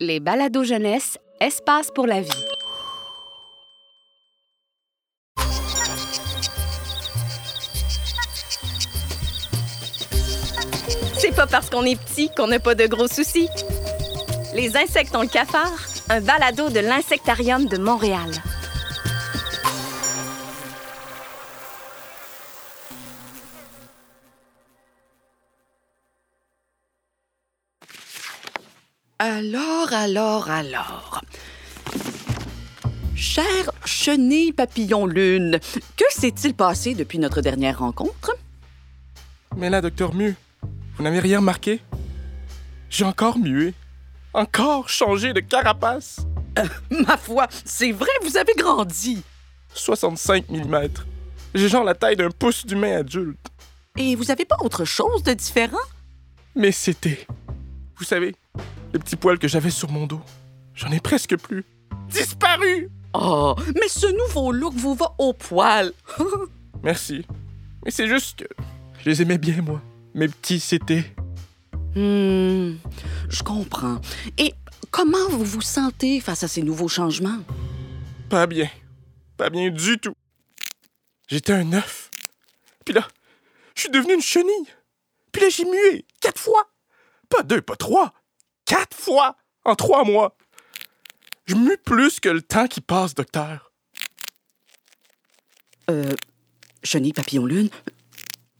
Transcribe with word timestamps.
Les 0.00 0.20
balados 0.20 0.62
jeunesse, 0.62 1.18
espace 1.40 1.90
pour 1.90 2.06
la 2.06 2.20
vie. 2.20 2.30
C'est 11.18 11.34
pas 11.34 11.48
parce 11.48 11.68
qu'on 11.68 11.82
est 11.82 12.00
petit 12.00 12.30
qu'on 12.30 12.46
n'a 12.46 12.60
pas 12.60 12.76
de 12.76 12.86
gros 12.86 13.08
soucis. 13.08 13.48
Les 14.54 14.76
insectes 14.76 15.16
ont 15.16 15.22
le 15.22 15.26
cafard, 15.26 15.72
un 16.10 16.20
balado 16.20 16.68
de 16.68 16.78
l'Insectarium 16.78 17.66
de 17.66 17.78
Montréal. 17.78 18.30
Alors, 29.20 29.92
alors, 29.92 30.48
alors. 30.48 31.24
Cher 33.16 33.72
chenille 33.84 34.52
papillon 34.52 35.06
lune, 35.06 35.58
que 35.96 36.04
s'est-il 36.08 36.54
passé 36.54 36.94
depuis 36.94 37.18
notre 37.18 37.40
dernière 37.40 37.80
rencontre? 37.80 38.36
Mais 39.56 39.70
là, 39.70 39.80
docteur 39.80 40.14
Mu, 40.14 40.36
vous 40.96 41.02
n'avez 41.02 41.18
rien 41.18 41.38
remarqué? 41.38 41.80
J'ai 42.90 43.04
encore 43.04 43.38
mué. 43.38 43.74
Encore 44.34 44.88
changé 44.88 45.32
de 45.32 45.40
carapace. 45.40 46.20
Ma 46.90 47.16
foi, 47.16 47.48
c'est 47.64 47.90
vrai, 47.90 48.10
vous 48.22 48.36
avez 48.36 48.54
grandi. 48.54 49.24
65 49.74 50.48
mm. 50.48 50.88
J'ai 51.56 51.68
genre 51.68 51.82
la 51.82 51.96
taille 51.96 52.14
d'un 52.14 52.30
pouce 52.30 52.64
d'humain 52.64 52.98
adulte. 52.98 53.48
Et 53.96 54.14
vous 54.14 54.30
avez 54.30 54.44
pas 54.44 54.58
autre 54.60 54.84
chose 54.84 55.24
de 55.24 55.32
différent? 55.32 55.76
Mais 56.54 56.70
c'était. 56.70 57.26
Vous 57.96 58.04
savez, 58.04 58.36
les 58.92 58.98
petits 58.98 59.16
poils 59.16 59.38
que 59.38 59.48
j'avais 59.48 59.70
sur 59.70 59.90
mon 59.90 60.06
dos, 60.06 60.20
j'en 60.74 60.90
ai 60.90 61.00
presque 61.00 61.36
plus. 61.36 61.64
Disparu! 62.08 62.90
Oh, 63.14 63.54
mais 63.74 63.88
ce 63.88 64.06
nouveau 64.06 64.52
look 64.52 64.74
vous 64.74 64.94
va 64.94 65.14
au 65.18 65.32
poil. 65.32 65.92
Merci. 66.82 67.26
Mais 67.84 67.90
c'est 67.90 68.08
juste 68.08 68.40
que 68.40 68.44
je 69.00 69.10
les 69.10 69.22
aimais 69.22 69.38
bien, 69.38 69.62
moi. 69.62 69.80
Mes 70.14 70.28
petits, 70.28 70.60
c'était. 70.60 71.04
Hmm, 71.94 72.76
je 73.28 73.42
comprends. 73.42 74.00
Et 74.36 74.54
comment 74.90 75.28
vous 75.30 75.44
vous 75.44 75.62
sentez 75.62 76.20
face 76.20 76.42
à 76.42 76.48
ces 76.48 76.62
nouveaux 76.62 76.88
changements? 76.88 77.38
Pas 78.28 78.46
bien. 78.46 78.68
Pas 79.36 79.50
bien 79.50 79.70
du 79.70 79.98
tout. 79.98 80.14
J'étais 81.28 81.52
un 81.52 81.72
œuf. 81.72 82.10
Puis 82.84 82.94
là, 82.94 83.06
je 83.74 83.82
suis 83.82 83.90
devenu 83.90 84.14
une 84.14 84.22
chenille. 84.22 84.68
Puis 85.32 85.42
là, 85.42 85.48
j'ai 85.48 85.64
mué 85.64 86.04
quatre 86.20 86.40
fois. 86.40 86.70
Pas 87.28 87.42
deux, 87.42 87.60
pas 87.60 87.76
trois. 87.76 88.12
Quatre 88.68 88.96
fois 88.96 89.34
en 89.64 89.74
trois 89.74 90.04
mois. 90.04 90.36
Je 91.46 91.54
mue 91.54 91.78
plus 91.78 92.20
que 92.20 92.28
le 92.28 92.42
temps 92.42 92.66
qui 92.66 92.82
passe, 92.82 93.14
docteur. 93.14 93.72
Euh, 95.90 96.12
chenille 96.84 97.14
papillon 97.14 97.46
lune, 97.46 97.70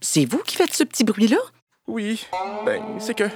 c'est 0.00 0.24
vous 0.24 0.38
qui 0.38 0.56
faites 0.56 0.72
ce 0.72 0.82
petit 0.82 1.04
bruit-là? 1.04 1.36
Oui, 1.86 2.26
ben, 2.64 2.82
c'est 2.98 3.14
que 3.14 3.28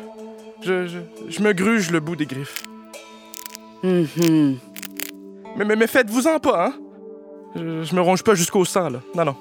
je, 0.63 0.87
je, 0.87 0.99
je 1.29 1.41
me 1.43 1.53
gruge 1.53 1.91
le 1.91 2.01
bout 2.01 2.17
des 2.17 2.25
griffes. 2.25 2.63
Mhm. 3.83 4.59
Mais, 5.57 5.65
mais, 5.67 5.77
mais 5.77 5.87
faites-vous-en 5.87 6.41
pas, 6.41 6.69
hein? 6.69 6.79
Je, 7.55 7.83
je 7.83 7.95
me 7.95 8.01
ronge 8.01 8.23
pas 8.23 8.35
jusqu'au 8.35 8.65
sang, 8.65 8.89
là. 8.89 9.03
Non, 9.15 9.27
non. 9.27 9.37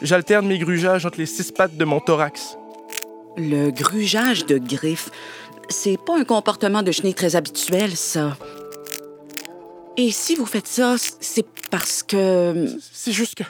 J'alterne 0.00 0.48
mes 0.48 0.58
grugeages 0.58 1.06
entre 1.06 1.18
les 1.18 1.26
six 1.26 1.52
pattes 1.52 1.76
de 1.76 1.84
mon 1.84 2.00
thorax. 2.00 2.56
Le 3.36 3.70
grugeage 3.70 4.46
de 4.46 4.58
griffes, 4.58 5.10
c'est 5.72 5.96
pas 5.96 6.16
un 6.16 6.24
comportement 6.24 6.82
de 6.82 6.92
chenille 6.92 7.14
très 7.14 7.34
habituel, 7.34 7.96
ça. 7.96 8.36
Et 9.96 10.12
si 10.12 10.36
vous 10.36 10.46
faites 10.46 10.68
ça, 10.68 10.96
c'est 10.98 11.46
parce 11.70 12.02
que... 12.02 12.68
C'est 12.92 13.12
juste 13.12 13.34
que. 13.34 13.44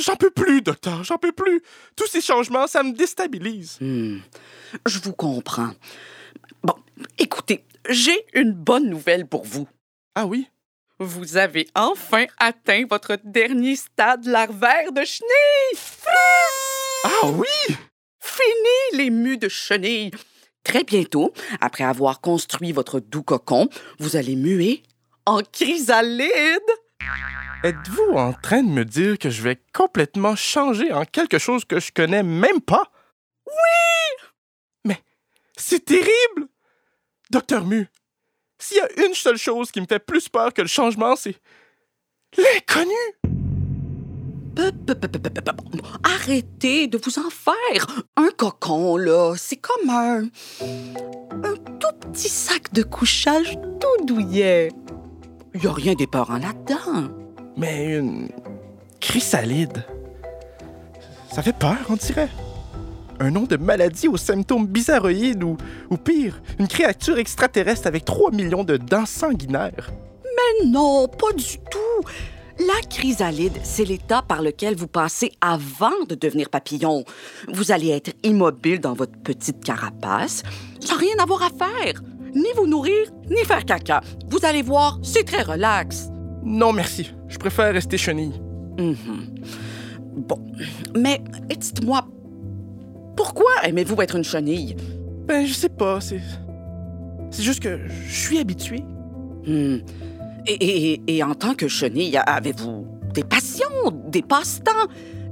J'en 0.00 0.16
peux 0.16 0.30
plus, 0.30 0.62
docteur, 0.62 1.04
j'en 1.04 1.18
peux 1.18 1.32
plus. 1.32 1.62
Tous 1.94 2.06
ces 2.06 2.22
changements, 2.22 2.66
ça 2.66 2.82
me 2.82 2.92
déstabilise. 2.92 3.76
Hmm, 3.80 4.18
je 4.86 4.98
vous 5.00 5.12
comprends. 5.12 5.72
Bon, 6.62 6.74
écoutez, 7.18 7.64
j'ai 7.90 8.24
une 8.32 8.52
bonne 8.52 8.88
nouvelle 8.88 9.26
pour 9.26 9.44
vous. 9.44 9.68
Ah 10.14 10.24
oui? 10.24 10.48
Vous 10.98 11.36
avez 11.36 11.68
enfin 11.74 12.24
atteint 12.38 12.84
votre 12.88 13.18
dernier 13.24 13.76
stade 13.76 14.24
larvaire 14.24 14.92
de 14.92 15.04
chenille. 15.04 15.80
Ah 17.04 17.26
oui? 17.26 17.76
Fini 18.20 18.98
les 19.02 19.10
mues 19.10 19.36
de 19.36 19.48
chenille. 19.48 20.12
Très 20.64 20.82
bientôt, 20.82 21.32
après 21.60 21.84
avoir 21.84 22.20
construit 22.20 22.72
votre 22.72 22.98
doux 22.98 23.22
cocon, 23.22 23.68
vous 23.98 24.16
allez 24.16 24.34
muer 24.34 24.82
en 25.26 25.40
chrysalide. 25.52 26.30
Êtes-vous 27.62 28.12
en 28.14 28.32
train 28.32 28.62
de 28.62 28.68
me 28.68 28.84
dire 28.84 29.18
que 29.18 29.30
je 29.30 29.42
vais 29.42 29.60
complètement 29.72 30.36
changer 30.36 30.92
en 30.92 31.04
quelque 31.04 31.38
chose 31.38 31.64
que 31.64 31.80
je 31.80 31.92
connais 31.92 32.22
même 32.22 32.60
pas? 32.60 32.90
Oui! 33.46 34.26
Mais 34.84 34.98
c'est 35.56 35.84
terrible! 35.84 36.48
Docteur 37.30 37.64
Mu, 37.64 37.88
s'il 38.58 38.78
y 38.78 38.80
a 38.80 39.06
une 39.06 39.14
seule 39.14 39.38
chose 39.38 39.70
qui 39.70 39.80
me 39.80 39.86
fait 39.86 39.98
plus 39.98 40.28
peur 40.28 40.52
que 40.52 40.62
le 40.62 40.68
changement, 40.68 41.16
c'est 41.16 41.36
l'inconnu! 42.36 43.23
Arrêtez 46.02 46.86
de 46.86 46.98
vous 46.98 47.18
en 47.18 47.30
faire. 47.30 47.86
Un 48.16 48.28
cocon, 48.36 48.96
là, 48.96 49.34
c'est 49.36 49.56
comme 49.56 49.90
un... 49.90 50.24
un 51.42 51.54
tout 51.80 52.08
petit 52.12 52.28
sac 52.28 52.72
de 52.72 52.82
couchage 52.82 53.58
tout 53.80 54.04
douillet. 54.06 54.70
Il 55.54 55.60
n'y 55.60 55.66
a 55.66 55.72
rien 55.72 55.94
d'épeurant 55.94 56.38
là-dedans. 56.38 57.10
Mais 57.56 57.96
une 57.96 58.28
chrysalide. 59.00 59.84
Ça 61.32 61.42
fait 61.42 61.56
peur, 61.56 61.78
on 61.88 61.96
dirait. 61.96 62.30
Un 63.20 63.30
nom 63.30 63.42
de 63.42 63.56
maladie 63.56 64.08
aux 64.08 64.16
symptômes 64.16 64.66
bizarroïdes 64.66 65.44
ou, 65.44 65.56
ou 65.90 65.96
pire, 65.96 66.42
une 66.58 66.68
créature 66.68 67.18
extraterrestre 67.18 67.86
avec 67.86 68.04
3 68.04 68.32
millions 68.32 68.64
de 68.64 68.76
dents 68.76 69.06
sanguinaires. 69.06 69.92
Mais 70.24 70.66
non, 70.66 71.06
pas 71.06 71.32
du 71.32 71.58
tout. 71.70 72.08
La 72.58 72.80
chrysalide, 72.88 73.58
c'est 73.64 73.84
l'état 73.84 74.22
par 74.22 74.40
lequel 74.40 74.76
vous 74.76 74.86
passez 74.86 75.32
avant 75.40 76.04
de 76.08 76.14
devenir 76.14 76.50
papillon. 76.50 77.04
Vous 77.52 77.72
allez 77.72 77.88
être 77.88 78.12
immobile 78.22 78.80
dans 78.80 78.92
votre 78.94 79.18
petite 79.18 79.64
carapace, 79.64 80.44
sans 80.78 80.96
rien 80.96 81.16
avoir 81.20 81.42
à 81.42 81.50
faire. 81.50 82.00
Ni 82.32 82.46
vous 82.56 82.68
nourrir, 82.68 83.10
ni 83.28 83.44
faire 83.44 83.64
caca. 83.64 84.02
Vous 84.28 84.44
allez 84.44 84.62
voir, 84.62 84.98
c'est 85.02 85.24
très 85.24 85.42
relax. 85.42 86.08
Non, 86.44 86.72
merci. 86.72 87.12
Je 87.28 87.38
préfère 87.38 87.72
rester 87.72 87.98
chenille. 87.98 88.40
Mhm. 88.78 89.34
Bon, 90.16 90.38
mais 90.96 91.20
dites-moi, 91.58 92.06
pourquoi 93.16 93.50
aimez-vous 93.64 94.00
être 94.02 94.14
une 94.14 94.24
chenille? 94.24 94.76
Ben, 95.26 95.44
je 95.44 95.52
sais 95.52 95.68
pas, 95.68 96.00
c'est. 96.00 96.20
C'est 97.30 97.42
juste 97.42 97.60
que 97.60 97.80
je 97.88 98.14
suis 98.14 98.38
habitué. 98.38 98.84
Hmm. 99.44 99.78
Et, 100.46 100.92
et- 100.94 101.02
et 101.16 101.22
en 101.22 101.34
tant 101.34 101.54
que 101.54 101.68
chenille, 101.68 102.18
avez-vous 102.26 102.86
des 103.14 103.24
passions, 103.24 103.66
des 104.08 104.22
passe-temps? 104.22 104.88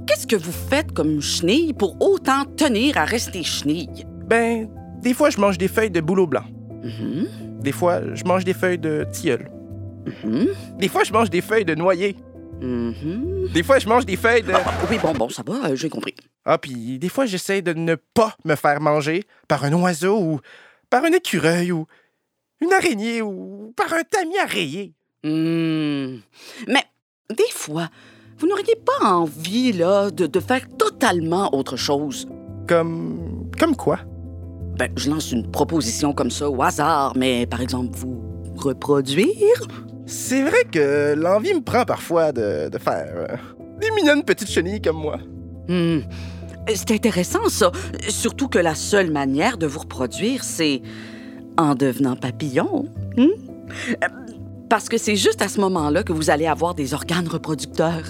Qu'est-ce 0.07 0.27
que 0.27 0.35
vous 0.35 0.51
faites 0.51 0.91
comme 0.91 1.21
chenille 1.21 1.73
pour 1.73 1.95
autant 2.01 2.45
tenir 2.45 2.97
à 2.97 3.05
rester 3.05 3.43
chenille? 3.43 4.05
Ben, 4.27 4.69
des 5.01 5.13
fois, 5.13 5.29
je 5.29 5.39
mange 5.39 5.57
des 5.57 5.67
feuilles 5.67 5.91
de 5.91 6.01
bouleau 6.01 6.27
blanc. 6.27 6.43
Mhm, 6.83 7.27
Des 7.61 7.71
fois, 7.71 8.01
je 8.13 8.23
mange 8.25 8.43
des 8.43 8.53
feuilles 8.53 8.77
de 8.79 9.05
tilleul. 9.11 9.49
mhm, 10.23 10.47
Des 10.79 10.87
fois, 10.89 11.03
je 11.03 11.13
mange 11.13 11.29
des 11.29 11.41
feuilles 11.41 11.63
de 11.65 11.75
noyer. 11.75 12.15
mhm. 12.61 13.47
Des 13.53 13.63
fois, 13.63 13.79
je 13.79 13.87
mange 13.87 14.05
des 14.05 14.17
feuilles 14.17 14.41
de. 14.43 14.51
Ah, 14.53 14.63
oui, 14.89 14.97
bon, 15.01 15.13
bon, 15.13 15.29
ça 15.29 15.43
va, 15.45 15.69
euh, 15.69 15.75
j'ai 15.75 15.89
compris. 15.89 16.15
Ah, 16.45 16.57
puis 16.57 16.97
des 16.99 17.09
fois, 17.09 17.25
j'essaie 17.25 17.61
de 17.61 17.71
ne 17.73 17.95
pas 17.95 18.35
me 18.43 18.55
faire 18.55 18.81
manger 18.81 19.23
par 19.47 19.63
un 19.63 19.71
oiseau 19.73 20.17
ou 20.19 20.39
par 20.89 21.03
un 21.05 21.11
écureuil 21.11 21.71
ou 21.71 21.85
une 22.61 22.73
araignée 22.73 23.21
ou 23.21 23.73
par 23.77 23.93
un 23.93 24.03
tamis 24.03 24.37
à 24.39 24.45
rayer. 24.45 24.93
Hmm. 25.23 26.19
Mais 26.67 26.83
des 27.29 27.51
fois, 27.51 27.89
vous 28.37 28.47
n'auriez 28.47 28.75
pas 28.75 29.07
envie, 29.07 29.71
là, 29.71 30.11
de, 30.11 30.27
de 30.27 30.39
faire 30.39 30.67
totalement 30.77 31.53
autre 31.55 31.77
chose? 31.77 32.27
Comme. 32.67 33.49
Comme 33.59 33.75
quoi? 33.75 33.99
Ben, 34.77 34.91
je 34.97 35.09
lance 35.09 35.31
une 35.31 35.49
proposition 35.49 36.13
comme 36.13 36.31
ça 36.31 36.49
au 36.49 36.61
hasard, 36.61 37.13
mais 37.15 37.45
par 37.45 37.61
exemple, 37.61 37.95
vous 37.95 38.21
reproduire? 38.55 39.67
C'est 40.05 40.41
vrai 40.41 40.63
que 40.71 41.13
l'envie 41.15 41.53
me 41.53 41.61
prend 41.61 41.85
parfois 41.85 42.31
de, 42.31 42.69
de 42.69 42.77
faire 42.77 43.07
euh, 43.15 43.35
des 43.79 43.91
mignonnes 43.91 44.23
petites 44.23 44.49
chenilles 44.49 44.81
comme 44.81 44.97
moi. 44.97 45.19
Hmm. 45.67 45.99
C'est 46.67 46.91
intéressant, 46.91 47.47
ça. 47.49 47.71
Surtout 48.09 48.47
que 48.47 48.59
la 48.59 48.75
seule 48.75 49.11
manière 49.11 49.57
de 49.57 49.67
vous 49.67 49.79
reproduire, 49.79 50.43
c'est 50.43 50.81
en 51.57 51.75
devenant 51.75 52.15
papillon. 52.15 52.85
Hmm? 53.17 53.27
Parce 54.73 54.89
que 54.89 54.97
c'est 54.97 55.15
juste 55.15 55.43
à 55.43 55.49
ce 55.49 55.61
moment-là 55.61 56.01
que 56.01 56.13
vous 56.13 56.31
allez 56.31 56.47
avoir 56.47 56.73
des 56.73 56.95
organes 56.95 57.27
reproducteurs. 57.27 58.05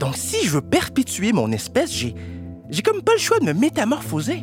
Donc, 0.00 0.16
si 0.16 0.44
je 0.44 0.50
veux 0.50 0.60
perpétuer 0.60 1.32
mon 1.32 1.52
espèce, 1.52 1.92
j'ai. 1.92 2.16
J'ai 2.68 2.82
comme 2.82 3.00
pas 3.00 3.12
le 3.12 3.20
choix 3.20 3.38
de 3.38 3.44
me 3.44 3.52
métamorphoser. 3.52 4.42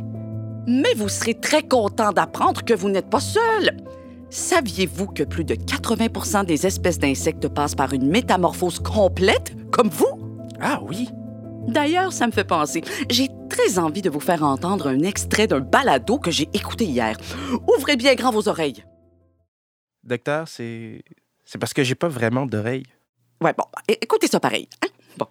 Mais 0.65 0.93
vous 0.93 1.09
serez 1.09 1.33
très 1.33 1.61
content 1.61 2.13
d'apprendre 2.13 2.63
que 2.63 2.73
vous 2.73 2.89
n'êtes 2.89 3.09
pas 3.09 3.19
seul. 3.19 3.75
Saviez-vous 4.29 5.07
que 5.07 5.23
plus 5.23 5.43
de 5.43 5.55
80% 5.55 6.45
des 6.45 6.65
espèces 6.65 6.99
d'insectes 6.99 7.49
passent 7.49 7.75
par 7.75 7.91
une 7.91 8.07
métamorphose 8.07 8.79
complète, 8.79 9.53
comme 9.71 9.89
vous? 9.89 10.47
Ah 10.61 10.79
oui? 10.81 11.09
D'ailleurs, 11.67 12.13
ça 12.13 12.27
me 12.27 12.31
fait 12.31 12.45
penser, 12.45 12.81
j'ai 13.09 13.27
très 13.49 13.77
envie 13.77 14.01
de 14.01 14.09
vous 14.09 14.21
faire 14.21 14.43
entendre 14.43 14.87
un 14.87 14.99
extrait 15.01 15.47
d'un 15.47 15.59
balado 15.59 16.17
que 16.17 16.31
j'ai 16.31 16.47
écouté 16.53 16.85
hier. 16.85 17.17
Ouvrez 17.77 17.97
bien 17.97 18.15
grand 18.15 18.31
vos 18.31 18.47
oreilles. 18.47 18.85
Docteur, 20.05 20.47
c'est. 20.47 21.03
C'est 21.45 21.57
parce 21.57 21.73
que 21.73 21.83
j'ai 21.83 21.95
pas 21.95 22.07
vraiment 22.07 22.45
d'oreilles. 22.45 22.85
Ouais, 23.41 23.53
bon, 23.57 23.65
écoutez 23.87 24.27
ça 24.27 24.39
pareil. 24.39 24.67
hein? 24.83 24.87
Bon. 25.17 25.27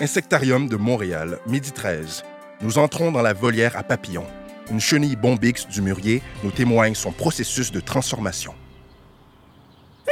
Insectarium 0.00 0.68
de 0.68 0.76
Montréal, 0.76 1.38
midi 1.46 1.72
13. 1.72 2.24
Nous 2.62 2.78
entrons 2.78 3.12
dans 3.12 3.22
la 3.22 3.32
volière 3.32 3.76
à 3.76 3.82
papillons. 3.82 4.26
Une 4.70 4.80
chenille 4.80 5.16
bombix 5.16 5.66
du 5.66 5.80
mûrier 5.82 6.22
nous 6.44 6.50
témoigne 6.50 6.94
son 6.94 7.12
processus 7.12 7.72
de 7.72 7.80
transformation. 7.80 8.54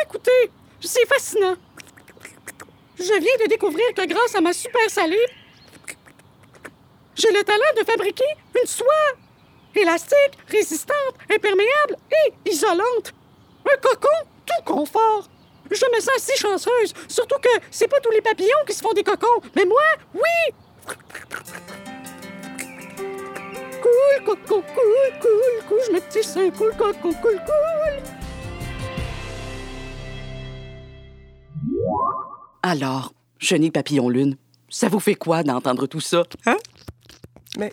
Écoutez, 0.02 0.50
c'est 0.80 1.06
fascinant. 1.06 1.54
Je 2.98 3.04
viens 3.04 3.44
de 3.44 3.48
découvrir 3.48 3.84
que 3.94 4.06
grâce 4.06 4.34
à 4.34 4.40
ma 4.40 4.52
super 4.52 4.88
salive, 4.88 5.18
j'ai 7.14 7.30
le 7.32 7.42
talent 7.44 7.72
de 7.80 7.84
fabriquer 7.84 8.24
une 8.60 8.66
soie 8.66 8.86
élastique, 9.74 10.38
résistante, 10.48 11.14
imperméable 11.30 11.96
et 12.10 12.50
isolante. 12.50 13.14
Un 13.70 13.76
cocon 13.80 14.28
tout 14.46 14.64
confort. 14.64 15.28
Je 15.70 15.84
me 15.94 16.00
sens 16.00 16.16
si 16.18 16.38
chanceuse, 16.38 16.94
surtout 17.08 17.38
que 17.42 17.50
c'est 17.70 17.88
pas 17.88 18.00
tous 18.00 18.10
les 18.10 18.22
papillons 18.22 18.64
qui 18.66 18.72
se 18.72 18.80
font 18.80 18.92
des 18.94 19.02
cocons, 19.02 19.42
mais 19.54 19.66
moi, 19.66 19.82
oui! 20.14 20.54
Cool, 23.82 24.24
coco, 24.24 24.62
cool, 24.62 25.20
cool, 25.20 25.68
cool, 25.68 25.78
je 25.86 25.92
me 25.92 26.00
tisse 26.08 26.36
un 26.36 26.50
cool, 26.50 26.74
coco, 26.76 27.12
cool, 27.20 27.38
cool. 27.44 28.02
Alors, 32.62 33.12
chenille 33.38 33.70
papillon 33.70 34.08
lune, 34.08 34.36
ça 34.70 34.88
vous 34.88 35.00
fait 35.00 35.14
quoi 35.14 35.42
d'entendre 35.42 35.86
tout 35.86 36.00
ça? 36.00 36.22
Hein? 36.46 36.56
Mais. 37.58 37.72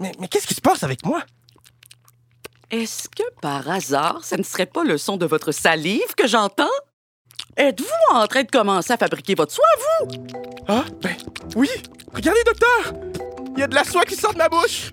Mais, 0.00 0.12
mais 0.20 0.28
qu'est-ce 0.28 0.46
qui 0.46 0.54
se 0.54 0.60
passe 0.60 0.82
avec 0.82 1.04
moi? 1.04 1.22
Est-ce 2.70 3.08
que 3.08 3.22
par 3.40 3.70
hasard, 3.70 4.24
ça 4.24 4.36
ne 4.36 4.42
serait 4.42 4.66
pas 4.66 4.84
le 4.84 4.98
son 4.98 5.16
de 5.16 5.24
votre 5.24 5.52
salive 5.52 6.14
que 6.14 6.26
j'entends? 6.26 6.68
Êtes-vous 7.56 8.14
en 8.14 8.26
train 8.26 8.42
de 8.42 8.50
commencer 8.50 8.92
à 8.92 8.98
fabriquer 8.98 9.34
votre 9.34 9.52
soie, 9.52 9.64
vous? 9.78 10.08
Ah, 10.68 10.84
ben, 11.00 11.16
oui! 11.56 11.70
Regardez, 12.12 12.42
docteur! 12.44 12.92
Il 13.54 13.60
y 13.60 13.62
a 13.62 13.68
de 13.68 13.74
la 13.74 13.84
soie 13.84 14.04
qui 14.04 14.16
sort 14.16 14.34
de 14.34 14.38
ma 14.38 14.50
bouche! 14.50 14.92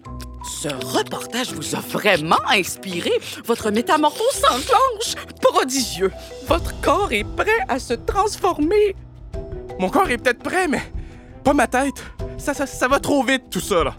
Ce 0.62 0.69
reportage 0.69 1.51
vous 1.51 1.75
a 1.75 1.81
vraiment 1.81 2.39
inspiré. 2.50 3.12
Votre 3.44 3.72
métamorphose 3.72 4.31
s'enclenche. 4.31 5.25
Prodigieux. 5.42 6.13
Votre 6.48 6.80
corps 6.80 7.12
est 7.12 7.25
prêt 7.36 7.60
à 7.68 7.78
se 7.78 7.94
transformer. 7.94 8.95
Mon 9.80 9.89
corps 9.89 10.10
est 10.10 10.18
peut-être 10.18 10.42
prêt, 10.42 10.69
mais 10.69 10.94
pas 11.44 11.54
ma 11.54 11.68
tête. 11.68 12.01
Ça, 12.38 12.54
ça, 12.54 12.66
ça 12.68 12.88
va 12.88 13.01
trop 13.01 13.21
vite, 13.21 13.50
tout 13.50 13.60
ça, 13.60 13.83
là. 13.83 13.95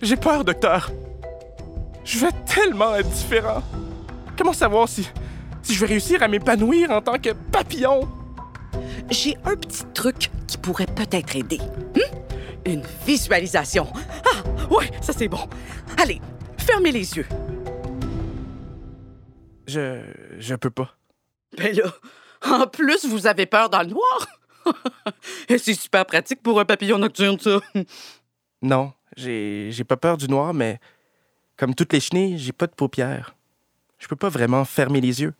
J'ai 0.00 0.16
peur, 0.16 0.44
docteur. 0.44 0.92
Je 2.06 2.20
vais 2.20 2.30
tellement 2.46 2.94
être 2.94 3.10
différent. 3.10 3.64
Comment 4.38 4.52
savoir 4.52 4.88
si, 4.88 5.08
si 5.60 5.74
je 5.74 5.80
vais 5.80 5.86
réussir 5.86 6.22
à 6.22 6.28
m'épanouir 6.28 6.92
en 6.92 7.02
tant 7.02 7.18
que 7.18 7.30
papillon? 7.50 8.08
J'ai 9.10 9.36
un 9.44 9.56
petit 9.56 9.84
truc 9.92 10.30
qui 10.46 10.56
pourrait 10.56 10.86
peut-être 10.86 11.34
aider. 11.34 11.58
Hmm? 11.96 12.16
Une 12.64 12.82
visualisation. 13.04 13.88
Ah, 14.24 14.72
ouais, 14.72 14.88
ça 15.00 15.12
c'est 15.12 15.26
bon. 15.26 15.48
Allez, 16.00 16.20
fermez 16.56 16.92
les 16.92 17.16
yeux. 17.16 17.26
Je. 19.66 20.00
je 20.38 20.54
peux 20.54 20.70
pas. 20.70 20.96
Ben 21.58 21.74
là, 21.74 21.92
en 22.60 22.68
plus, 22.68 23.04
vous 23.04 23.26
avez 23.26 23.46
peur 23.46 23.68
dans 23.68 23.82
le 23.82 23.88
noir. 23.88 24.26
Et 25.48 25.58
c'est 25.58 25.74
super 25.74 26.06
pratique 26.06 26.40
pour 26.40 26.60
un 26.60 26.64
papillon 26.64 26.98
nocturne, 26.98 27.40
ça. 27.40 27.58
Non, 28.62 28.92
j'ai, 29.16 29.70
j'ai 29.72 29.84
pas 29.84 29.96
peur 29.96 30.16
du 30.16 30.28
noir, 30.28 30.54
mais 30.54 30.78
comme 31.56 31.74
toutes 31.74 31.92
les 31.92 32.00
chenilles, 32.00 32.38
j'ai 32.38 32.52
pas 32.52 32.66
de 32.66 32.72
paupières. 32.74 33.34
Je 33.98 34.06
peux 34.08 34.16
pas 34.16 34.28
vraiment 34.28 34.64
fermer 34.64 35.00
les 35.00 35.22
yeux. 35.22 35.34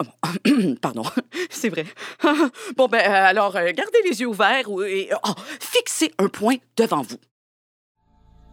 Pardon, 0.80 1.02
c'est 1.50 1.68
vrai. 1.70 1.84
Bon, 2.76 2.86
ben 2.86 3.00
euh, 3.00 3.24
alors, 3.26 3.56
euh, 3.56 3.72
gardez 3.72 3.98
les 4.04 4.20
yeux 4.20 4.28
ouverts 4.28 4.70
ou- 4.70 4.82
et 4.82 5.10
oh, 5.26 5.32
fixez 5.60 6.12
un 6.18 6.28
point 6.28 6.54
devant 6.76 7.02
vous. 7.02 7.18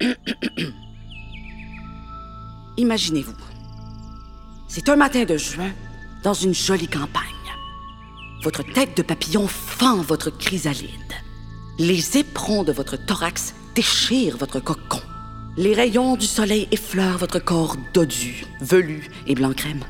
Imaginez-vous. 2.77 3.35
C'est 4.67 4.89
un 4.89 4.95
matin 4.95 5.23
de 5.25 5.37
juin 5.37 5.71
dans 6.23 6.33
une 6.33 6.55
jolie 6.55 6.87
campagne. 6.87 7.21
Votre 8.43 8.63
tête 8.63 8.97
de 8.97 9.03
papillon 9.03 9.47
fend 9.47 10.01
votre 10.01 10.31
chrysalide. 10.31 11.13
Les 11.77 12.17
éperons 12.17 12.63
de 12.63 12.71
votre 12.71 12.97
thorax 12.97 13.53
déchirent 13.75 14.37
votre 14.37 14.59
cocon. 14.59 15.01
Les 15.57 15.73
rayons 15.73 16.17
du 16.17 16.25
soleil 16.25 16.67
effleurent 16.71 17.17
votre 17.17 17.39
corps 17.39 17.77
dodu, 17.93 18.45
velu 18.59 19.09
et 19.25 19.35
blanc 19.35 19.53
crème. 19.53 19.85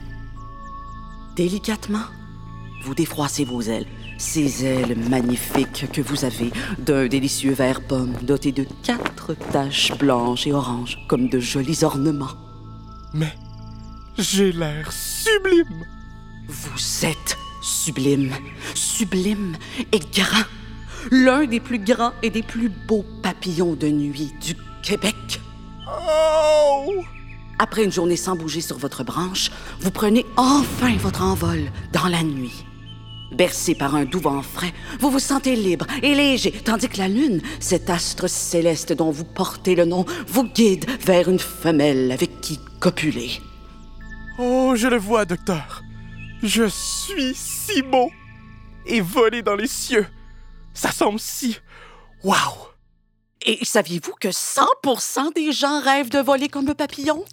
Délicatement, 1.36 2.06
vous 2.84 2.94
défroissez 2.94 3.46
vos 3.46 3.62
ailes, 3.62 3.88
ces 4.20 4.64
ailes 4.64 4.96
magnifiques 5.10 5.88
que 5.92 6.02
vous 6.02 6.24
avez 6.24 6.52
d'un 6.78 7.08
délicieux 7.08 7.54
vert 7.54 7.82
pomme 7.82 8.14
doté 8.22 8.52
de 8.52 8.68
quatre 8.84 9.34
taches 9.52 9.92
blanches 9.98 10.46
et 10.46 10.54
oranges 10.54 11.00
comme 11.08 11.30
de 11.30 11.40
jolis 11.40 11.84
ornements. 11.84 12.38
Mais 13.16 13.34
j'ai 14.20 14.52
l'air 14.52 14.92
sublime! 14.92 15.84
Vous 16.48 17.06
êtes 17.08 17.40
sublime, 17.64 18.32
sublime 18.76 19.58
et 19.92 20.00
grand. 20.14 20.46
L'un 21.10 21.46
des 21.46 21.60
plus 21.60 21.80
grands 21.80 22.14
et 22.22 22.30
des 22.30 22.44
plus 22.44 22.70
beaux 22.70 23.06
papillons 23.24 23.74
de 23.74 23.88
nuit 23.88 24.32
du 24.40 24.56
Québec. 24.84 25.42
Oh! 26.08 27.04
Après 27.58 27.84
une 27.84 27.92
journée 27.92 28.18
sans 28.18 28.36
bouger 28.36 28.62
sur 28.62 28.78
votre 28.78 29.04
branche, 29.04 29.50
vous 29.80 29.92
prenez 29.92 30.26
enfin 30.36 30.96
votre 30.98 31.22
envol 31.22 31.72
dans 31.94 32.08
la 32.08 32.22
nuit. 32.22 32.66
Bercé 33.32 33.76
par 33.76 33.96
un 33.96 34.06
doux 34.06 34.20
vent 34.20 34.42
frais, 34.42 34.74
vous 35.00 35.10
vous 35.10 35.20
sentez 35.20 35.56
libre 35.56 35.88
et 36.04 36.16
léger, 36.16 36.52
tandis 36.52 36.90
que 36.90 36.98
la 37.00 37.08
lune, 37.08 37.42
cet 37.60 37.90
astre 37.90 38.30
céleste 38.30 38.94
dont 38.94 39.10
vous 39.10 39.26
portez 39.26 39.76
le 39.76 39.86
nom, 39.86 40.06
vous 40.28 40.44
guide 40.44 40.86
vers 41.02 41.30
une 41.30 41.40
femelle 41.40 42.12
avec 42.12 42.42
qui 42.42 42.60
copuler. 42.80 43.42
Oh, 44.38 44.74
je 44.76 44.88
le 44.88 44.98
vois, 44.98 45.26
docteur. 45.26 45.82
Je 46.44 46.68
suis 46.68 47.34
si 47.34 47.82
beau. 47.82 48.12
Et 48.86 49.02
volé 49.02 49.42
dans 49.42 49.56
les 49.56 49.68
cieux. 49.68 50.06
Ça 50.74 50.92
semble 50.92 51.20
si. 51.20 51.58
Waouh! 52.24 52.75
Et 53.42 53.64
saviez-vous 53.64 54.14
que 54.20 54.30
100% 54.30 55.34
des 55.34 55.52
gens 55.52 55.82
rêvent 55.82 56.10
de 56.10 56.20
voler 56.20 56.48
comme 56.48 56.70
un 56.70 56.74
papillon? 56.74 57.24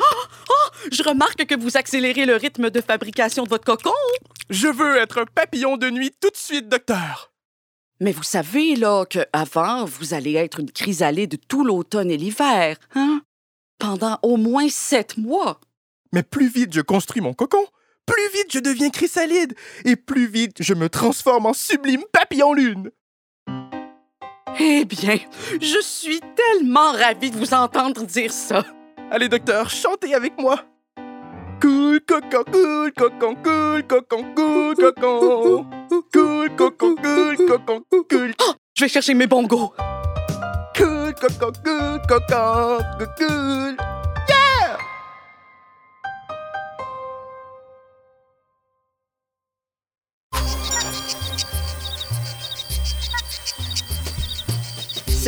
Oh, 0.00 0.24
oh, 0.50 0.88
je 0.92 1.02
remarque 1.02 1.44
que 1.46 1.58
vous 1.58 1.76
accélérez 1.76 2.26
le 2.26 2.36
rythme 2.36 2.70
de 2.70 2.80
fabrication 2.80 3.44
de 3.44 3.48
votre 3.48 3.64
cocon. 3.64 3.90
Je 4.50 4.68
veux 4.68 4.96
être 4.96 5.18
un 5.18 5.26
papillon 5.26 5.76
de 5.76 5.90
nuit 5.90 6.12
tout 6.20 6.30
de 6.30 6.36
suite, 6.36 6.68
docteur. 6.68 7.32
Mais 8.00 8.12
vous 8.12 8.22
savez, 8.22 8.76
là, 8.76 9.04
qu'avant, 9.06 9.84
vous 9.84 10.14
allez 10.14 10.34
être 10.34 10.60
une 10.60 10.70
chrysalide 10.70 11.38
tout 11.48 11.64
l'automne 11.64 12.10
et 12.10 12.16
l'hiver, 12.16 12.76
hein? 12.94 13.22
Pendant 13.78 14.18
au 14.22 14.36
moins 14.36 14.68
sept 14.68 15.16
mois. 15.16 15.60
Mais 16.12 16.22
plus 16.22 16.48
vite 16.48 16.72
je 16.72 16.80
construis 16.80 17.20
mon 17.20 17.34
cocon, 17.34 17.64
plus 18.06 18.28
vite 18.34 18.52
je 18.52 18.60
deviens 18.60 18.90
chrysalide, 18.90 19.54
et 19.84 19.96
plus 19.96 20.26
vite 20.26 20.62
je 20.62 20.74
me 20.74 20.88
transforme 20.88 21.46
en 21.46 21.52
sublime 21.52 22.04
papillon 22.12 22.52
lune. 22.52 22.90
Eh 24.60 24.84
bien, 24.84 25.18
je 25.60 25.80
suis 25.80 26.20
tellement 26.34 26.92
ravie 26.92 27.30
de 27.30 27.36
vous 27.36 27.54
entendre 27.54 28.04
dire 28.04 28.32
ça. 28.32 28.64
Allez, 29.10 29.28
docteur, 29.28 29.70
chantez 29.70 30.14
avec 30.14 30.36
moi. 30.38 30.60
Cool 31.60 32.00
cocon, 32.00 32.44
cool 32.52 32.92
cocon, 32.92 33.36
cool 33.42 33.82
cocon, 33.86 34.24
cool 34.34 34.74
cocon. 34.74 35.66
Cool 36.12 36.50
cocon, 36.56 36.94
cool 36.96 37.36
cocon, 37.36 37.82
cool. 38.10 38.32
Je 38.74 38.84
vais 38.84 38.88
chercher 38.88 39.14
mes 39.14 39.26
bongos. 39.28 39.72
Cool 40.76 41.14
cocon, 41.14 41.52
cool 41.64 42.00
cocon, 42.08 42.78
cool, 43.16 43.76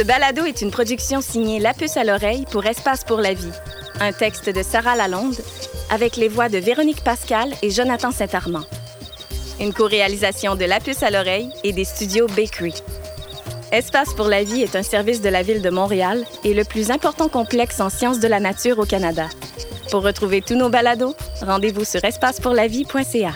Ce 0.01 0.05
balado 0.07 0.47
est 0.47 0.63
une 0.63 0.71
production 0.71 1.21
signée 1.21 1.59
La 1.59 1.75
Puce 1.75 1.99
à 1.99 2.05
l'oreille 2.05 2.47
pour 2.51 2.65
Espace 2.65 3.05
pour 3.05 3.19
la 3.19 3.35
vie. 3.35 3.53
Un 4.01 4.13
texte 4.13 4.49
de 4.49 4.63
Sarah 4.63 4.97
Lalonde 4.97 5.37
avec 5.91 6.17
les 6.17 6.29
voix 6.29 6.49
de 6.49 6.57
Véronique 6.57 7.05
Pascal 7.05 7.51
et 7.61 7.69
Jonathan 7.69 8.11
Saint-Armand. 8.11 8.65
Une 9.61 9.75
co-réalisation 9.75 10.57
de 10.57 10.65
La 10.65 10.81
Puce 10.81 11.03
à 11.03 11.11
l'oreille 11.11 11.51
et 11.65 11.75
des 11.75 11.85
studios 11.85 12.29
Bakery. 12.29 12.73
Espace 13.73 14.15
pour 14.15 14.29
la 14.29 14.43
vie 14.43 14.63
est 14.63 14.75
un 14.75 14.83
service 14.83 15.21
de 15.21 15.29
la 15.29 15.43
Ville 15.43 15.61
de 15.61 15.69
Montréal 15.69 16.25
et 16.45 16.55
le 16.55 16.65
plus 16.65 16.91
important 16.91 17.29
complexe 17.29 17.79
en 17.79 17.91
sciences 17.91 18.21
de 18.21 18.29
la 18.29 18.41
nature 18.41 18.79
au 18.79 18.87
Canada. 18.87 19.29
Pour 19.91 20.03
retrouver 20.03 20.41
tous 20.41 20.57
nos 20.57 20.71
balados, 20.71 21.15
rendez-vous 21.43 21.85
sur 21.85 22.03
espacepourlavie.ca. 22.03 23.33